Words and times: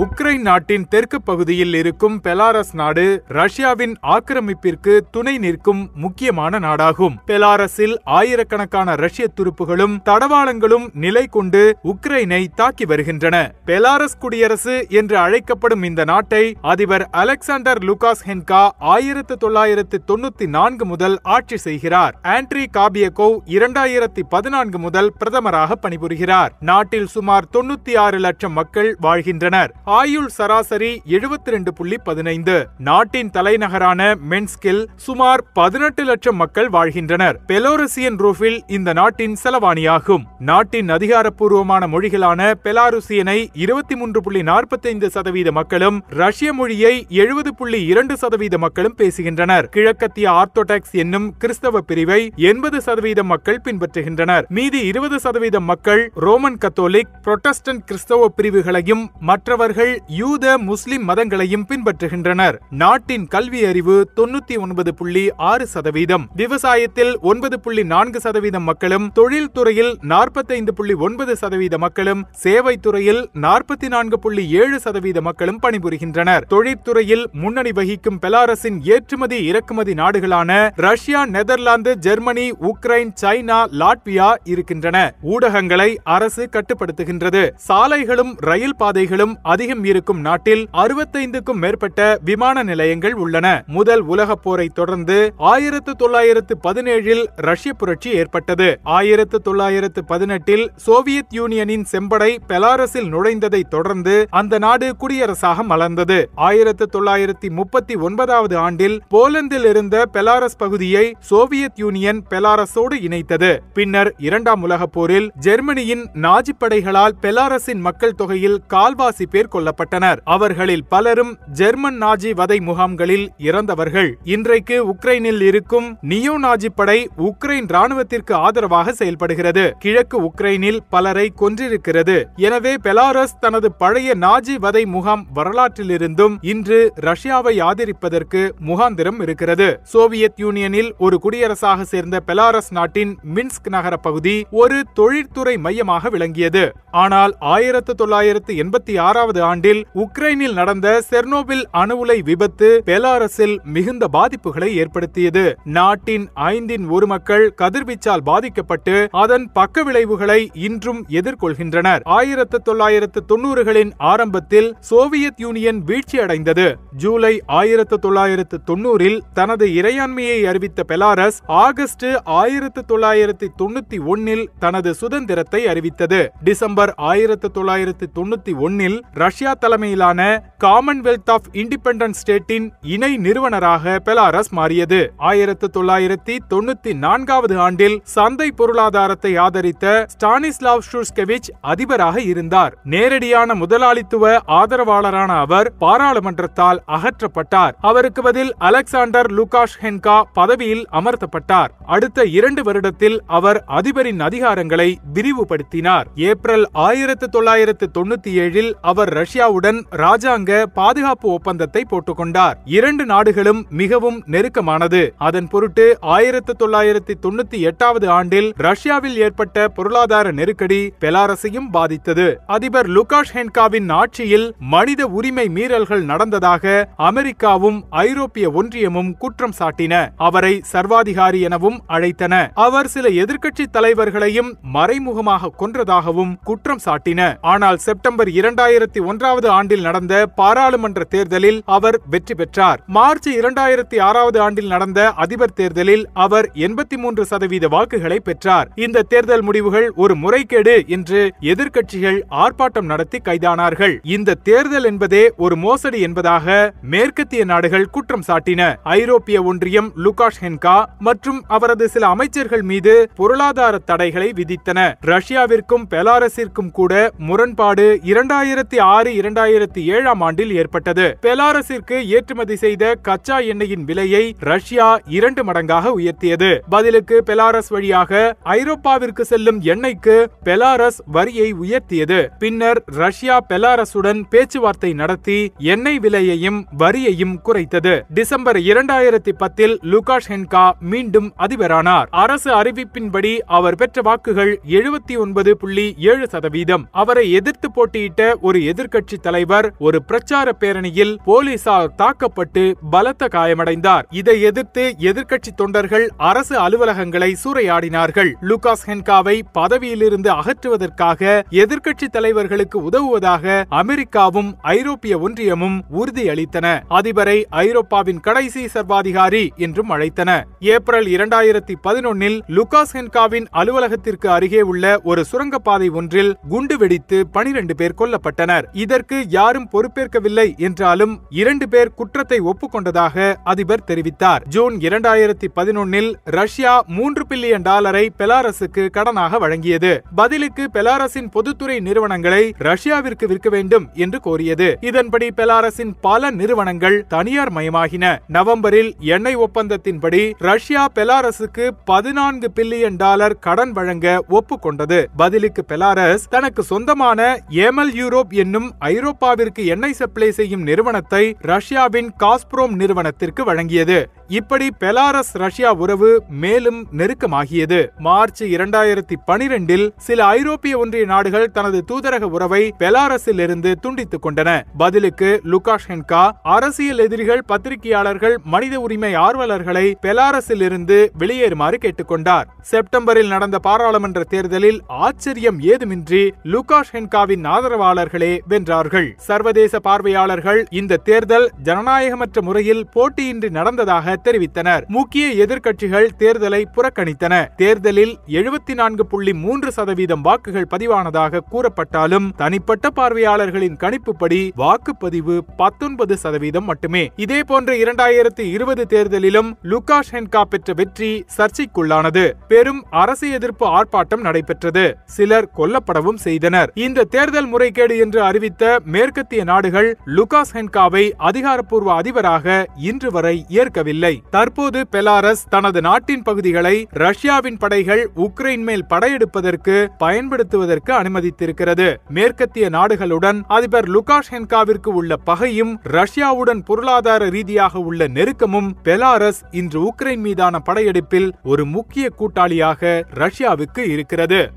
Ukraine 0.00 0.40
நாட்டின் 0.40 0.88
தெற்கு 0.88 1.22
பகுதியில் 1.22 1.74
இருக்கும் 1.74 2.20
பெலாரஸ் 2.24 2.72
நாடு 2.72 3.24
ரஷ்யாவின் 3.28 3.96
ஆக்கிரமிப்பிற்கு 4.02 4.98
துணை 5.10 5.38
நிற்கும் 5.38 5.90
முக்கியமான 5.94 6.58
நாடாகும். 6.58 7.16
பெலாரஸில் 7.26 7.96
ஆயிரக்கணக்கான 8.04 8.94
ரஷ்ய 8.94 9.26
துருப்புகளும் 9.34 9.96
தடவாளங்களும் 10.04 10.86
நிலை 10.94 11.26
கொண்டு 11.26 11.78
உக்ரைனை 11.84 12.46
தாக்கி 12.54 12.84
வருகின்றன. 12.84 13.52
பெலாரஸ் 13.66 14.18
குடியரசு 14.18 14.86
என்று 14.88 15.18
அழைக்கப்படும் 15.18 15.82
இந்த 15.82 16.04
நாட்டை 16.04 16.56
அதிபர் 16.60 17.08
அலெக்சாண்டர் 17.10 17.78
லுகாஸ் 17.78 18.24
ஹென்கா 18.26 18.68
ஆயிரத்து 18.78 19.36
தொள்ளாயிரத்து 19.36 20.02
தொண்ணூத்தி 20.06 20.46
நான்கு 20.46 20.86
முதல் 20.86 21.18
ஆட்சி 21.22 21.56
செய்கிறார். 21.56 22.18
ஆண்ட்ரி 22.22 22.64
காபியகோவ் 22.72 23.38
இரண்டாயிரத்தி 23.46 24.22
பதினான்கு 24.28 24.78
முதல் 24.78 25.12
பிரதமராக 25.20 25.72
பணிபுரிகிறார். 25.82 26.48
நாட்டில் 26.60 27.06
சுமார் 27.06 27.44
தொண்ணூத்தி 27.52 27.96
ஆறு 27.96 28.18
லட்சம் 28.18 28.52
மக்கள் 28.52 28.96
வாழ்கின்றனர். 29.00 29.80
ஆயுள் 29.84 30.28
சராசரி 30.28 31.02
எழுபத்தி 31.08 31.44
ரெண்டு 31.44 31.72
புள்ளி 31.72 31.96
பதினைந்து. 32.04 32.66
நாட்டின் 32.78 33.30
தலைநகரான 33.30 34.14
மென்ஸ்கில் 34.30 34.86
சுமார் 34.96 35.44
பதினெட்டு 35.52 36.04
லட்சம் 36.04 36.36
மக்கள் 36.36 36.68
வாழ்கின்றனர். 36.68 37.40
பெலோரசியன் 37.48 38.18
ரூஃபில் 38.18 38.58
இந்த 38.66 38.92
நாட்டின் 38.92 39.36
செலவாணியாகும். 39.44 40.22
நாட்டின் 40.38 40.88
அதிகாரப்பூர்வமான 40.88 41.86
மொழிகளான 41.86 42.54
பெலாருசியனை 42.64 43.48
இருபத்தி 43.52 43.94
மூன்று 43.94 44.20
புள்ளி 44.20 44.42
நாற்பத்தைந்து 44.42 45.10
சதவீத 45.10 45.52
மக்களும் 45.52 46.04
ரஷ்ய 46.08 46.52
மொழியை 46.52 47.06
எழுபது 47.08 47.54
புள்ளி 47.54 47.84
இரண்டு 47.84 48.16
சதவீத 48.16 48.58
மக்களும் 48.58 48.94
பேசுகின்றனர். 48.98 49.62
கிழக்கத்திய 49.62 50.30
ஆர்த்தோடாக்ஸ் 50.30 50.92
என்னும் 50.92 51.36
கிறிஸ்தவ 51.38 51.80
பிரிவை 51.80 52.32
எண்பது 52.36 52.80
சதவீதம் 52.80 53.26
மக்கள் 53.26 53.60
பின்பற்றுகின்றனர். 53.64 54.46
மீதி 54.48 54.86
இருபது 54.86 55.20
சதவீதம் 55.20 55.64
மக்கள் 55.64 56.12
ரோமன் 56.14 56.58
கத்தோலிக் 56.58 57.12
புரொட்டஸ்டன்ட் 57.24 57.84
கிறிஸ்தவ 57.84 58.28
பிரிவுகளையும் 58.28 59.10
மற்றவர் 59.20 59.70
அவர்கள் 59.72 60.02
யூத 60.20 60.58
முஸ்லிம் 60.58 61.04
மதங்களையும் 61.08 61.64
பின்பற்றுகின்றனர். 61.68 62.56
நாட்டின் 62.70 63.26
கல்வி 63.26 63.64
அறிவு 63.64 63.94
தொண்ணூத்தி 64.16 64.58
ஒன்பது 64.58 64.94
புள்ளி 64.94 65.32
ஆறு 65.50 65.66
சதவீதம். 65.66 66.24
விவசாயத்தில் 66.36 67.12
ஒன்பது 67.20 67.60
புள்ளி 67.60 67.84
நான்கு 67.84 68.20
சதவீதம் 68.20 68.62
மக்களும் 68.62 69.12
தொழில்துறையில் 69.18 69.92
நாற்பத்தைந்து 70.02 70.74
புள்ளி 70.74 70.92
ஒன்பது 70.92 71.36
சதவீத 71.36 71.78
மக்களும் 71.78 72.24
சேவை 72.32 72.76
துறையில் 72.76 73.30
நாற்பத்தி 73.40 73.88
நான்கு 73.88 74.18
புள்ளி 74.18 74.50
ஏழு 74.50 74.80
சதவீத 74.80 75.20
மக்களும் 75.20 75.60
பணிபுரிகின்றனர். 75.62 76.44
தொழிற்துறையில் 76.54 77.24
முன்னணி 77.32 77.72
வகிக்கும் 77.72 78.18
பெலாரஸின் 78.22 78.78
ஏற்றுமதி 78.82 79.46
இறக்குமதி 79.46 79.94
நாடுகளான 79.94 80.70
Russia 80.76 81.26
Netherlands 81.26 81.96
Germany 81.96 82.46
Ukraine 82.50 83.14
China 83.22 83.60
Latvia 83.80 84.30
இருக்கின்றன. 84.44 85.14
ஊடகங்களை 85.22 85.96
அரசு 86.04 86.48
கட்டுப்படுத்துகின்றது. 86.52 87.44
சாலைகளும் 87.68 88.34
ரயில் 88.50 88.76
பாதைகளும் 88.76 89.34
அதிக 89.42 89.60
அதிகம் 89.62 89.84
இருக்கும் 89.84 90.20
நாட்டில் 90.20 90.68
அறுபத்தைந்துக்கும் 90.72 91.54
மேற்பட்ட 91.54 92.18
விமான 92.24 92.62
நிலையங்கள் 92.62 93.12
உள்ளன. 93.12 93.64
முதல் 93.66 94.00
உலகப் 94.00 94.42
போரை 94.42 94.68
தொடர்ந்து 94.68 95.32
ஆயிரத்து 95.36 95.92
தொள்ளாயிரத்து 95.96 96.56
பதினேழில் 96.62 97.26
ரஷ்ய 97.36 97.72
புரட்சி 97.72 98.10
ஏற்பட்டது. 98.10 98.80
ஆயிரத்து 98.82 99.40
தொள்ளாயிரத்து 99.40 100.04
பதினெட்டில் 100.04 100.70
சோவியத் 100.76 101.34
யூனியனின் 101.34 101.84
செம்படை 101.92 102.36
பெலாரஸில் 102.48 103.08
நுழைந்ததை 103.12 103.60
தொடர்ந்து 103.60 104.26
அந்த 104.30 104.58
நாடு 104.58 104.96
குடியரசாக 105.00 105.62
மலர்ந்தது. 105.68 106.26
ஆயிரத்து 106.34 106.88
தொள்ளாயிரத்தி 106.92 107.50
முப்பத்தி 107.50 107.94
ஒன்பதாவது 107.94 108.56
ஆண்டில் 108.56 109.02
போலந்தில் 109.10 109.68
இருந்த 109.68 110.04
பெலாரஸ் 110.12 110.58
பகுதியை 110.58 111.16
சோவியத் 111.18 111.78
யூனியன் 111.78 112.22
பெலாரஸோடு 112.30 112.98
இணைத்தது. 113.00 113.58
பின்னர் 113.74 114.14
இரண்டாம் 114.18 114.62
உலகப் 114.62 114.92
போரில் 114.92 115.32
ஜெர்மனியின் 115.38 116.04
நாஜி 116.14 116.56
படைகளால் 116.58 117.16
பெலாரஸின் 117.22 117.80
மக்கள் 117.80 118.14
தொகையில் 118.14 118.60
கால்வாசி 118.74 119.22
பேர் 119.30 119.50
கொல்லப்பட்டனர். 119.54 120.18
அவர்களில் 120.24 120.84
பலரும் 120.88 121.38
ஜெர்மன் 121.52 122.02
நாஜி 122.02 122.34
வதை 122.34 122.60
முகாம்களில் 122.60 123.32
இறந்தவர்கள். 123.38 124.16
இன்றைக்கு 124.24 124.94
உக்ரைனில் 124.94 125.40
இருக்கும் 125.40 125.98
நியோ 126.02 126.34
நாஜி 126.42 126.68
படை 126.74 127.08
உக்ரைன் 127.18 127.68
ராணுவத்திற்கு 127.72 128.32
ஆதரவாக 128.32 128.92
செயல்படுகிறது. 128.92 129.74
கிழக்கு 129.78 130.20
உக்ரைனில் 130.22 130.80
பலரை 130.90 131.32
கொன்றிருக்கிறது. 131.40 132.24
எனவே 132.36 132.74
பெலாரஸ் 132.82 133.38
தனது 133.40 133.72
பழைய 133.72 134.14
நாஜி 134.20 134.54
வதை 134.54 134.84
முகாம் 134.84 135.26
வரலாற்றிலிருந்தும் 135.34 136.36
இன்று 136.40 136.92
ரஷ்யாவை 137.00 137.54
ஆதரிப்பதற்கு 137.62 138.50
முகாந்திரம் 138.66 139.20
இருக்கிறது. 139.22 139.80
சோவியத் 139.82 140.40
யூனியனில் 140.40 140.90
ஒரு 140.98 141.18
குடியரசாக 141.22 141.80
சேர்ந்த 141.82 142.20
பெலாரஸ் 142.26 142.70
நாட்டின் 142.70 143.18
மின்ஸ்க் 143.34 143.68
நகர 143.68 143.96
பகுதி 143.96 144.46
ஒரு 144.50 144.82
தொழிற்துறை 144.94 145.58
மையமாக 145.58 146.08
விளங்கியது. 146.08 146.72
ஆனால் 146.90 147.34
ஆயிரத்து 147.40 147.94
தொள்ளாயிரத்து 147.94 148.54
எண்பத்தி 148.54 149.00
ஆறாவது 149.00 149.41
ஆண்டில் 149.42 149.86
உக்ரைனில் 149.94 150.52
நடந்த 150.52 151.02
செர்னோபில் 151.10 151.64
அணு 151.70 151.96
உலை 151.96 152.22
விபத்து 152.22 152.82
பெலாரஸில் 152.86 153.56
மிகுந்த 153.64 154.08
பாதிப்புகளை 154.12 154.68
ஏற்படுத்தியது. 154.74 155.58
நாட்டின் 155.64 156.28
ஐந்தின் 156.34 156.88
ஒரு 156.88 157.06
மக்கள் 157.06 157.54
கதிர்வீச்சால் 157.62 158.24
பாதிக்கப்பட்டு 158.24 159.08
அதன் 159.10 159.52
பக்க 159.52 159.82
விளைவுகளை 159.82 160.50
இன்றும் 160.54 161.06
எதிர்கொள்கின்றனர். 161.08 162.00
ஆயிரத்து 162.04 162.62
தொள்ளாயிரத்து 162.62 163.22
தொன்னூறுகளின் 163.28 163.92
ஆரம்பத்தில் 163.96 164.76
சோவியத் 164.80 165.40
யூனியன் 165.40 165.82
வீழ்ச்சியடைந்தது. 165.86 166.74
ஜூலை 166.96 167.42
ஆயிரத்து 167.46 167.98
தொள்ளாயிரத்து 167.98 168.58
தொன்னூறில் 168.66 169.20
தனது 169.34 169.66
இறையாண்மையை 169.66 170.42
அறிவித்த 170.42 170.82
பெலாரஸ் 170.88 171.38
ஆகஸ்ட் 171.46 172.06
ஆயிரத்து 172.24 172.84
தொள்ளாயிரத்து 172.84 173.50
தொண்ணூத்தி 173.58 174.04
ஒன்னில் 174.06 174.48
தனது 174.58 174.94
சுதந்திரத்தை 174.94 175.66
அறிவித்தது. 175.66 176.30
டிசம்பர் 176.44 176.94
ஆயிரத்து 176.96 177.50
தொள்ளாயிரத்து 177.50 178.08
தொண்ணூத்தி 178.14 178.58
ஒன்னில் 178.58 179.02
ரஷ்யா 179.32 179.52
தலைமையிலான 179.54 180.22
காமன்வெல்த் 180.64 181.30
ஆஃப் 181.30 181.46
இண்டிபெண்டன்ட் 181.52 182.14
ஸ்டேட்டின் 182.20 182.70
இணை 182.82 183.16
நிறுவனராக 183.16 184.00
பெலாரஸ் 184.04 184.50
மாறியது. 184.50 185.12
ஆயிரத்து 185.16 185.68
தொள்ளாயிரத்தி 185.72 186.38
தொண்ணூத்தி 186.50 186.94
நான்காவது 186.94 187.58
ஆண்டில் 187.58 188.00
சந்தை 188.04 188.50
பொருளாதாரத்தை 188.50 189.36
ஆதரித்த 189.36 190.06
ஸ்டானிஸ்லாவ் 190.14 190.82
ஷூஸ்கெவிச் 190.92 191.48
அதிபராக 191.60 192.20
இருந்தார். 192.20 192.76
நேரடியான 192.84 193.54
முதலாளித்துவ 193.54 194.38
ஆதரவாளரான 194.46 195.38
அவர் 195.38 195.72
பாராளுமன்றத்தால் 195.80 196.82
அகற்றப்பட்டார். 196.86 197.72
அவருக்கு 197.80 198.22
பதில் 198.22 198.54
அலெக்சாண்டர் 198.58 199.32
லுகாஷ் 199.32 199.78
ஹென்கா 199.82 200.22
பதவியில் 200.32 200.84
அமர்த்தப்பட்டார். 200.92 201.72
அடுத்த 201.86 202.24
இரண்டு 202.24 202.72
வருடத்தில் 202.72 203.18
அவர் 203.26 203.64
அதிபரின் 203.66 204.20
அதிகாரங்களை 204.20 204.98
விரிவுபடுத்தினார். 205.14 206.04
ஏப்ரல் 206.16 206.68
ஆயிரத்து 206.72 207.28
தொள்ளாயிரத்து 207.28 207.90
தொண்ணூத்தி 207.98 208.30
ஏழில் 208.44 208.72
அவர் 208.80 209.20
ரஷ்யாவுடன் 209.22 209.80
ராஜாங்க 209.96 210.62
பாதுகாப்பு 210.78 211.28
ஒப்பந்தத்தை 211.32 211.82
போட்டுக்கொண்டார். 211.90 212.56
இரண்டு 212.64 213.04
நாடுகளும் 213.04 213.66
மிகவும் 213.70 214.18
நெருக்கமானது. 214.30 215.02
அதன் 215.16 215.48
பொருட்டு 215.48 215.98
ஆயிரத்து 216.00 216.54
தொள்ளாயிரத்தி 216.58 217.14
தொண்ணூத்தி 217.22 217.58
எட்டாவது 217.60 218.08
ஆண்டில் 218.08 218.52
ரஷ்யாவில் 218.56 219.16
ஏற்பட்ட 219.16 219.68
பொருளாதார 219.68 220.30
நெருக்கடி 220.30 220.92
பெலாரஸையும் 221.00 221.68
பாதித்தது. 221.70 222.26
அதிபர் 222.46 222.88
லுகாஷ் 222.90 223.32
ஹென்காவின் 223.32 223.92
ஆட்சியில் 223.92 224.54
மனித 224.58 225.06
உரிமை 225.06 225.48
மீறல்கள் 225.48 226.04
நடந்ததாக 226.04 226.88
அமெரிக்காவும் 226.96 227.84
ஐரோப்பிய 227.90 228.50
ஒன்றியமும் 228.50 229.16
குற்றம் 229.16 229.56
சாட்டின. 229.58 230.08
அவரை 230.16 230.60
சர்வாதிகாரி 230.62 231.40
எனவும் 231.40 231.78
அழைத்தன. 231.88 232.34
அவர் 232.54 232.86
சில 232.86 233.08
எதிர்க்கட்சி 233.08 233.66
தலைவர்களையும் 233.70 234.50
மறைமுகமாக 234.62 235.50
கொன்றதாகவும் 235.60 236.34
குற்றம் 236.44 236.82
சாட்டின. 236.84 237.20
ஆனால் 237.40 237.76
செப்டம்பர் 237.76 238.28
இரண்டாயிரத்தி 238.28 239.00
ஒன்றாவது 239.12 239.48
ஆண்டில் 239.48 239.80
நடந்த 239.80 240.14
பாராளுமன்ற 240.40 241.04
தேர்தலில் 241.04 241.62
அவர் 241.76 241.96
வெற்றி 242.10 242.34
பெற்றார். 242.34 242.78
மார்ச் 242.86 243.28
இரண்டாயிரத்தி 243.28 243.96
ஆறாவது 244.00 244.40
ஆண்டில் 244.40 244.70
நடந்த 244.74 245.00
அதிபர் 245.24 245.52
தேர்தலில் 245.52 246.04
அவர் 246.24 246.46
எண்பத்தி 246.66 246.96
மூன்று 246.96 247.24
சதவீத 247.24 247.68
வாக்குகளை 247.68 248.18
பெற்றார். 248.20 248.68
இந்த 248.84 249.02
தேர்தல் 249.02 249.42
முடிவுகள் 249.42 249.88
ஒரு 250.02 250.14
முறைகேடு 250.14 250.76
என்று 250.96 251.20
எதிர்க்கட்சிகள் 251.40 252.18
ஆர்ப்பாட்டம் 252.44 252.88
நடத்தி 252.92 253.18
கைதானார்கள். 253.24 253.94
இந்த 254.16 254.34
தேர்தல் 254.34 254.84
என்பதே 254.84 255.24
ஒரு 255.36 255.56
மோசடி 255.56 256.00
என்பதாக 256.00 256.72
மேற்கத்திய 256.94 257.44
நாடுகள் 257.44 257.86
குற்றம் 257.96 258.24
சாட்டின. 258.28 258.74
ஐரோப்பிய 258.82 259.42
ஒன்றியம் 259.42 259.92
லுகாஷ் 260.04 260.40
ஹென்கா 260.40 260.76
மற்றும் 260.98 261.42
அவரது 261.48 261.88
சில 261.88 262.06
அமைச்சர்கள் 262.06 262.62
மீது 262.62 263.10
பொருளாதார 263.14 263.78
தடைகளை 263.78 264.32
விதித்தன. 264.36 264.78
ரஷ்யாவிற்கும் 265.12 265.86
பெலாரஸிற்கும் 265.90 266.72
கூட 266.72 267.10
முரண்பாடு 267.18 268.00
இரண்டாயிரத்தி 268.04 268.80
ஆறு 268.80 269.00
இரண்டாயிரத்தி 269.10 269.84
ஏழாம் 269.84 270.20
ஆண்டில் 270.20 270.54
ஏற்பட்டது. 270.54 271.18
பெலாரஸிற்கு 271.22 272.06
ஏற்றுமதி 272.06 272.56
செய்த 272.56 272.94
கச்சா 273.02 273.38
எண்ணெயின் 273.38 273.84
விலையை 273.84 274.36
ரஷ்யா 274.38 275.00
இரண்டு 275.06 275.44
மடங்காக 275.44 275.92
உயர்த்தியது. 275.98 276.58
பதிலுக்கு 276.68 277.22
பெலாரஸ் 277.26 277.68
வழியாக 277.68 278.36
ஐரோப்பாவிற்கு 278.42 279.24
செல்லும் 279.24 279.62
எண்ணெய்க்கு 279.62 280.26
பெலாரஸ் 280.44 280.98
வரியை 281.06 281.54
உயர்த்தியது. 281.54 282.28
பின்னர் 282.38 282.82
ரஷ்யா 282.86 283.44
பெலாரசுடன் 283.48 284.22
பேச்சுவார்த்தை 284.30 284.92
நடத்தி 284.92 285.52
எண்ணெய் 285.58 285.98
விலையையும் 285.98 286.64
வரியையும் 286.78 287.38
குறைத்தது. 287.44 288.00
டிசம்பர் 288.14 288.56
இரண்டாயிரத்தி 288.56 289.32
பத்தில் 289.36 289.78
லுகாஷ் 289.82 290.28
ஹென்கா 290.28 290.70
மீண்டும் 290.80 291.32
அதிபரானார். 291.38 292.06
அரசு 292.10 292.62
அறிவிப்பின்படி 292.62 293.38
அவர் 293.46 293.74
பெற்ற 293.74 294.02
வாக்குகள் 294.02 294.60
எழுபத்தி 294.68 295.16
ஒன்பது 295.16 295.56
புள்ளி 295.56 295.94
ஏழு 295.98 296.28
சதவீதம். 296.28 296.88
அவரை 296.90 297.32
எதிர்த்து 297.32 297.72
போட்டியிட்ட 297.72 298.38
ஒரு 298.40 298.64
எதிர் 298.64 298.81
எதிர்க்கட்சி 298.82 299.16
தலைவர் 299.20 299.74
ஒரு 299.78 300.02
பிரச்சார 300.02 300.52
பேரணியில் 300.60 301.16
போலீசார் 301.24 301.94
தாக்கப்பட்டு 301.94 302.76
பலத்த 302.90 303.28
காயமடைந்தார். 303.32 304.02
இதை 304.10 304.42
எதிர்த்து 304.42 304.94
எதிர்க்கட்சி 304.98 305.50
தொண்டர்கள் 305.56 306.10
அரசு 306.16 306.54
அலுவலகங்களை 306.60 307.34
சூறையாடினார்கள். 307.44 308.30
லூகாஸ் 308.40 308.84
ஹென்காவை 308.86 309.42
பதவியிலிருந்து 309.52 310.30
அகற்றுவதற்காக 310.30 311.42
எதிர்க்கட்சி 311.50 312.08
தலைவர்களுக்கு 312.12 312.74
உதவுவதாக 312.74 313.64
அமெரிக்காவும் 313.68 314.56
ஐரோப்பிய 314.62 315.18
ஒன்றியமும் 315.18 315.84
உறுதியளித்தன. 315.92 316.80
அதிபரை 316.90 317.44
ஐரோப்பாவின் 317.50 318.20
கடைசி 318.20 318.68
சர்வாதிகாரி 318.68 319.52
என்றும் 319.56 319.90
அழைத்தன. 319.90 320.42
ஏப்ரல் 320.60 321.06
இரண்டாயிரத்தி 321.06 321.76
பதினொன்னில் 321.82 322.40
லுகாஸ் 322.48 322.94
ஹென்காவின் 322.94 323.48
அலுவலகத்திற்கு 323.52 324.28
அருகே 324.28 324.60
உள்ள 324.60 325.00
ஒரு 325.04 325.24
சுரங்கப்பாதை 325.24 325.88
ஒன்றில் 325.88 326.36
குண்டு 326.48 326.78
வெடித்து 326.78 327.26
பனிரெண்டு 327.26 327.74
பேர் 327.74 327.98
கொல்லப்பட்டனர். 327.98 328.70
இதற்கு 328.72 329.24
யாரும் 329.28 329.68
பொறுப்பேற்கவில்லை 329.72 330.58
என்றாலும் 330.58 331.20
இரண்டு 331.30 331.68
பேர் 331.68 331.94
குற்றத்தை 331.94 332.40
ஒப்புக்கொண்டதாக 332.40 333.34
அதிபர் 333.44 333.84
தெரிவித்தார். 333.86 334.44
ஜூன் 334.48 334.76
இரண்டாயிரத்தி 334.76 335.48
பதினொன்னில் 335.56 336.14
ரஷ்யா 336.24 336.84
மூன்று 336.86 337.26
பில்லியன் 337.30 337.62
டாலரை 337.62 338.12
பெலாரஸுக்கு 338.18 338.84
கடனாக 338.92 339.38
வழங்கியது. 339.38 340.00
பதிலுக்கு 340.14 340.68
பெலாரஸின் 340.72 341.30
பொதுத்துறை 341.30 341.80
நிறுவனங்களை 341.80 342.54
ரஷ்யாவிற்கு 342.58 343.24
விற்க 343.26 343.48
வேண்டும் 343.48 343.88
என்று 343.94 344.20
கோரியது. 344.24 344.74
இதன்படி 344.80 345.28
பெலாரஸின் 345.36 345.92
பல 346.00 346.30
நிறுவனங்கள் 346.30 347.04
தனியார் 347.08 347.52
மயமாகின. 347.52 348.16
நவம்பரில் 348.26 348.92
எண்ணெய் 348.98 349.36
ஒப்பந்தத்தின்படி 349.36 350.32
ரஷ்யா 350.38 350.88
பெலாரஸுக்கு 350.94 351.68
பதினான்கு 351.84 352.50
பில்லியன் 352.56 352.96
டாலர் 352.96 353.38
கடன் 353.38 353.72
வழங்க 353.72 354.24
ஒப்புக்கொண்டது. 354.30 355.04
பதிலுக்கு 355.16 355.64
பெலாரஸ் 355.68 356.28
தனக்கு 356.30 356.62
சொந்தமான 356.62 357.40
ஏமல் 357.50 357.92
யூரோப் 358.00 358.32
என்னும் 358.32 358.61
ஐரோப்பாவிற்கு 358.78 359.64
எண்ணெய் 359.66 359.92
சப்ளை 359.92 360.30
செய்யும் 360.30 360.62
நிறுவனத்தை 360.62 361.36
ரஷ்யாவின் 361.40 362.10
காஸ்ப்ரோம் 362.22 362.74
நிறுவனத்திற்கு 362.74 363.44
வழங்கியது. 363.44 363.98
இப்படி 364.38 364.68
பெலாரஸ் 364.80 365.32
ரஷ்யா 365.32 365.72
உறவு 365.72 366.22
மேலும் 366.28 366.86
நெருக்கமாகியது. 366.96 367.88
மார்ச் 367.98 368.42
இரண்டாயிரத்தி 368.42 369.16
பனிரெண்டில் 369.26 369.90
சில 369.96 370.24
ஐரோப்பிய 370.24 370.78
ஒன்றிய 370.78 371.04
நாடுகள் 371.04 371.50
தனது 371.50 371.84
தூதரக 371.88 372.20
உறவை 372.20 372.74
பெலாரஸில் 372.78 373.38
இருந்து 373.38 373.76
துண்டித்துக் 373.82 374.26
கொண்டன. 374.26 374.62
பதிலுக்கு 374.76 375.40
லுகாஷென்கா 375.44 376.30
அரசியல் 376.42 376.98
எதிரிகள் 376.98 377.42
பத்திரிகையாளர்கள் 377.46 378.36
மனித 378.44 378.80
உரிமை 378.80 379.14
ஆர்வலர்களை 379.14 379.94
பெலாரஸில் 380.02 380.62
இருந்து 380.62 381.12
வெளியேறுமாறு 381.18 381.74
கேட்டுக்கொண்டார். 381.84 382.44
செப்டம்பரில் 382.60 383.28
நடந்த 383.28 383.58
பாராளுமன்ற 383.58 384.24
தேர்தலில் 384.24 384.80
ஆச்சரியம் 384.86 385.60
ஏதுமின்றி 385.60 386.30
லுகாஷென்காவின் 386.44 387.46
ஆதரவாளர்களே 387.46 388.40
வென்றார்கள். 388.48 389.12
சர்வதேச 389.16 389.78
பார்வையாளர்கள் 389.78 390.66
இந்த 390.70 390.96
தேர்தல் 390.96 391.50
ஜனநாயகமற்ற 391.64 392.40
முறையில் 392.40 392.86
போட்டியின்றி 392.94 393.50
நடந்ததாக 393.50 394.20
தெரிவித்தனர். 394.24 394.84
முக்கிய 394.86 395.46
எதிர்க்கட்சிகள் 395.46 396.08
தேர்தலை 396.18 396.62
புறக்கணித்தன. 396.76 397.54
தேர்தலில் 397.56 398.18
எழுபத்தி 398.26 398.74
நான்கு 398.74 399.06
புள்ளி 399.06 399.34
மூன்று 399.34 399.72
சதவீதம் 399.72 400.20
வாக்குகள் 400.20 400.66
பதிவானதாக 400.70 401.40
கூறப்பட்டாலும் 401.52 402.28
தனிப்பட்ட 402.36 402.90
பார்வையாளர்களின் 402.90 403.76
கணிப்புப்படி 403.76 404.40
வாக்குப்பதிவு 404.56 405.38
பத்தொன்பது 405.56 406.16
சதவீதம் 406.16 406.64
மட்டுமே. 406.64 407.10
இதேபோன்ற 407.16 407.72
இரண்டாயிரத்தி 407.84 408.44
இருபது 408.50 408.86
தேர்தலிலும் 408.88 409.50
லுகாஷென்கா 409.62 410.42
பெற்ற 410.42 410.72
வெற்றி 410.72 411.24
சர்ச்சைக்குள்ளானது. 411.36 412.32
பெரும் 412.48 412.84
அரசு 412.90 413.30
எதிர்ப்பு 413.30 413.66
ஆர்ப்பாட்டம் 413.78 414.20
நடைபெற்றது. 414.20 414.96
சிலர் 415.04 415.50
கொல்லப்படவும் 415.56 416.20
செய்தனர். 416.26 416.70
இந்த 416.74 417.04
தேர்தல் 417.04 417.46
முறைகேடு 417.46 417.98
என்று 417.98 418.22
அறிவித்த 418.22 418.80
மேற்கத்திய 418.84 419.44
நாடுகள் 419.44 419.98
லுகாஸ் 420.06 420.52
ஹென்காவை 420.52 421.04
அதிகாரப்பூர்வ 421.28 421.94
அதிபராக 421.94 422.66
இன்று 422.76 423.10
வரை 423.10 423.44
ஏற்கவில்லை. 423.48 424.11
தற்போது 424.30 424.80
பெலாரஸ் 424.92 425.44
தனது 425.50 425.80
நாட்டின் 425.80 426.22
பகுதிகளை 426.22 426.86
ரஷ்யாவின் 426.90 427.56
படைகள் 427.56 428.10
உக்ரைன் 428.16 428.62
மேல் 428.62 428.84
படையெடுப்பதற்கு 428.90 429.88
பயன்படுத்துவதற்கு 429.98 430.92
அனுமதித்திருக்கிறது. 430.94 431.96
மேற்கத்திய 432.08 432.68
நாடுகளுடன் 432.68 433.40
அதிபர் 433.48 433.90
லுகாஷென்காவிற்கு 433.90 434.88
உள்ள 434.88 435.16
பகையும் 435.16 435.80
ரஷ்யாவுடன் 435.82 436.62
பொருளாதார 436.64 437.28
ரீதியாக 437.28 437.78
உள்ள 437.78 438.06
நெருக்கமும் 438.06 438.70
பெலாரஸ் 438.84 439.42
இன்று 439.50 439.80
உக்ரைன் 439.88 440.22
மீதான 440.26 440.58
படையெடுப்பில் 440.58 441.32
ஒரு 441.42 441.64
முக்கிய 441.64 442.08
கூட்டாளியாக 442.18 443.02
ரஷ்யாவுக்கு 443.14 443.78
இருக்கிறது. 443.78 444.52